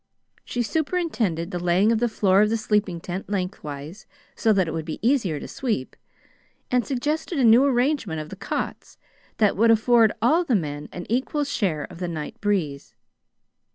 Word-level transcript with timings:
She 0.43 0.63
superintended 0.63 1.51
the 1.51 1.59
laying 1.59 1.91
of 1.91 1.99
the 1.99 2.09
floor 2.09 2.41
of 2.41 2.49
the 2.49 2.57
sleeping 2.57 2.99
tent 2.99 3.29
lengthwise, 3.29 4.07
So 4.35 4.51
that 4.51 4.67
it 4.67 4.71
would 4.71 4.83
be 4.83 4.97
easier 5.07 5.39
to 5.39 5.47
sweep, 5.47 5.95
and 6.71 6.83
suggested 6.83 7.37
a 7.37 7.43
new 7.43 7.63
arrangement 7.65 8.19
of 8.19 8.29
the 8.29 8.35
cots 8.35 8.97
that 9.37 9.55
would 9.55 9.69
afford 9.69 10.11
all 10.19 10.43
the 10.43 10.55
men 10.55 10.89
an 10.91 11.05
equal 11.07 11.43
share 11.43 11.83
of 11.91 12.01
night 12.01 12.41
breeze. 12.41 12.95